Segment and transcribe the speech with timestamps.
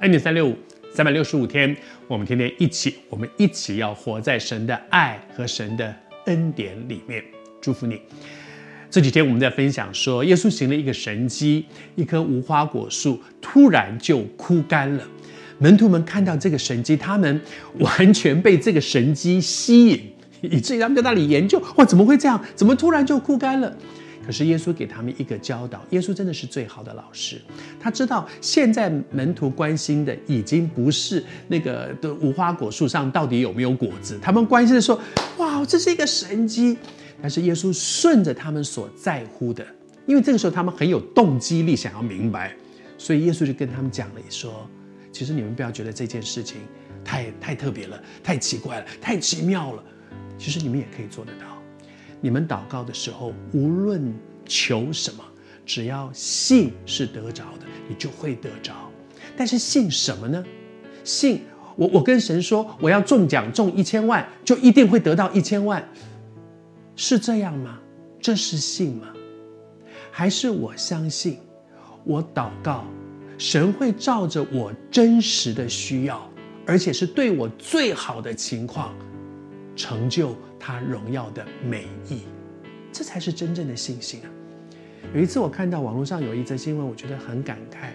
[0.00, 0.54] 恩典三六五，
[0.92, 1.74] 三百六十五天，
[2.06, 5.94] 我们天天一起，我们一起要活在神的爱和神的
[6.26, 7.24] 恩典里面。
[7.62, 7.98] 祝福你。
[8.90, 11.64] 这几天我们在分享说，耶稣行了一个神迹，
[11.94, 15.02] 一棵无花果树突然就枯干了。
[15.58, 17.40] 门徒们看到这个神迹，他们
[17.78, 22.38] 完全被这个神迹吸引，以至于他们在那里研究：哇，怎么会这样？
[22.54, 23.74] 怎么突然就枯干了？
[24.26, 27.40] 可是耶稣给他们一个教导，耶稣真的是最好的老师。
[27.78, 35.00] 他知道现在门徒关心的已经不是那个的无花果树上到底有没有果子，他们关心的说：
[35.38, 36.76] 哇，这是一个神迹。
[37.22, 39.64] 但是耶稣顺着他们所在乎的，
[40.04, 42.54] 因为这个时候他们很有动机力想要明白，
[42.98, 44.68] 所以耶稣就跟他们讲了说：
[45.10, 46.58] 其实你们不要觉得这件事情
[47.02, 49.82] 太太特别了，太奇怪了，太奇妙了，
[50.36, 51.55] 其实你们也可以做得到。
[52.20, 54.12] 你们祷告的时候，无论
[54.46, 55.24] 求什么，
[55.64, 58.72] 只要信是得着的，你就会得着。
[59.36, 60.44] 但是信什么呢？
[61.04, 61.42] 信
[61.76, 65.86] 我，我跟神说我要中奖中一千万，就一定会得到一千万，
[66.96, 67.78] 是这样吗？
[68.20, 69.08] 这是信吗？
[70.10, 71.38] 还是我相信
[72.04, 72.84] 我祷告，
[73.36, 76.28] 神会照着我真实的需要，
[76.66, 78.94] 而且是对我最好的情况，
[79.76, 80.34] 成就
[80.66, 82.22] 他荣耀的美意，
[82.90, 84.28] 这才是真正的信心啊！
[85.14, 87.90] 有一次我看到网络上有一则新闻，我觉得很感慨。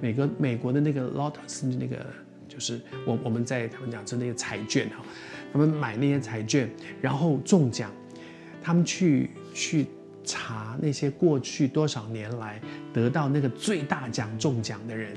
[0.00, 2.04] 美国美国的那个 Lotus 那个
[2.48, 5.04] 就是我我们在他们讲是那个彩券哈，
[5.52, 6.68] 他们买那些彩券，
[7.00, 7.92] 然后中奖，
[8.60, 9.86] 他们去去
[10.24, 12.60] 查那些过去多少年来
[12.92, 15.14] 得到那个最大奖中奖的人，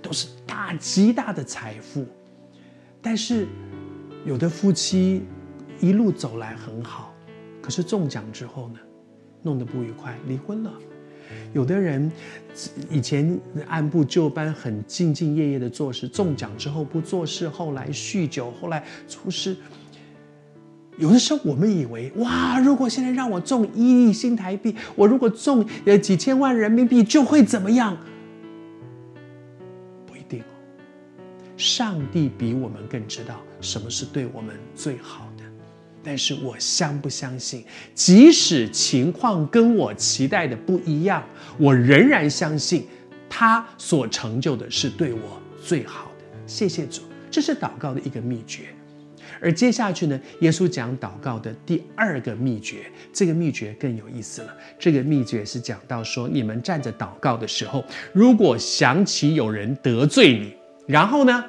[0.00, 2.06] 都是大极大的财富，
[3.02, 3.46] 但是
[4.24, 5.20] 有的夫妻。
[5.80, 7.14] 一路走来很好，
[7.60, 8.78] 可是中奖之后呢，
[9.42, 10.72] 弄得不愉快，离婚了。
[11.52, 12.10] 有的人
[12.90, 19.56] 以前按部就班，很兢兢业业的做事，中奖之后不做事，后来酗酒，后来出事。
[20.98, 27.96] 有的时候我们以为，哇，如果现在让我中一亿新台币，我如果中呃几千万人民币，就会怎么样？
[30.06, 30.46] 不一定哦。
[31.56, 35.25] 上帝比我们更知道什么是对我们最好。
[36.06, 41.20] 但是我相不相信，即使情况跟我期待的不一样，
[41.58, 42.86] 我仍然相信
[43.28, 46.38] 他所成就的是对我最好的。
[46.46, 48.66] 谢谢主，这是祷告的一个秘诀。
[49.40, 54.56] 而接下去呢，耶稣讲祷告的第二个秘诀，这个秘诀更有意思了。
[54.78, 60.54] 这个秘诀是讲到说，你们站着祷告的时候，如果想起有人得罪你，
[60.86, 61.44] 然后呢，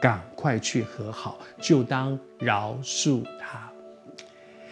[0.00, 3.70] 赶快去和好，就当饶恕他。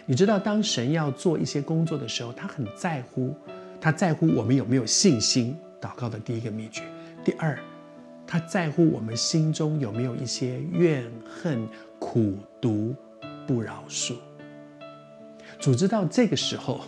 [0.07, 3.35] 你知道，当神要做一些工作的时候，他很在乎，
[3.79, 5.55] 他在乎我们有没有信心。
[5.79, 6.83] 祷告的第一个秘诀，
[7.23, 7.59] 第二，
[8.27, 11.69] 他在乎我们心中有没有一些怨恨、
[11.99, 12.95] 苦毒、
[13.47, 14.15] 不饶恕。
[15.61, 16.81] 主知道这个时候。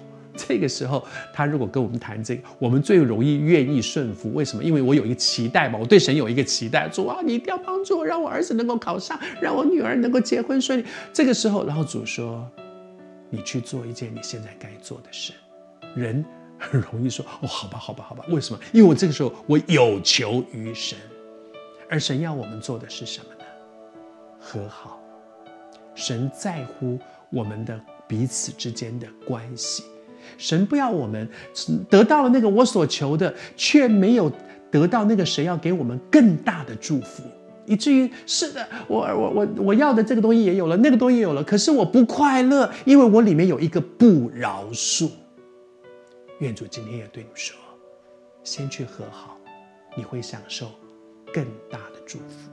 [0.48, 4.32] 这个时候，他如果跟我们谈这个，我们最容易愿意顺服。
[4.32, 4.64] 为什么？
[4.64, 6.88] 因为我有一个期待嘛，我对神有一个期待。
[6.88, 10.84] 主啊，你一定要帮助我，让我儿子能够考上，让我女儿能够结婚顺利。
[11.12, 12.48] 这个时候，然后主说
[13.28, 15.32] ：“你去做一件你现在该做的事。”
[15.94, 16.24] 人
[16.58, 18.60] 很容易说：“哦，好吧，好吧，好吧。”为什么？
[18.72, 20.98] 因为我这个时候我有求于神，
[21.88, 23.44] 而神要我们做的是什么呢？
[24.38, 24.98] 和好。
[25.94, 26.98] 神在乎
[27.30, 29.82] 我们的彼此之间的关系。
[30.38, 31.28] 神不要我们
[31.88, 34.30] 得到了那个我所求的，却没有
[34.70, 37.22] 得到那个神要给我们更大的祝福，
[37.66, 45.08] 以至于是的，我我我我要的这个东西也有了，那个东西也有了，可是我不快乐，因为我里面有一个不饶恕。
[46.38, 47.56] 愿主今天也对你说，
[48.42, 49.38] 先去和好，
[49.96, 50.70] 你会享受
[51.32, 52.50] 更大的祝福。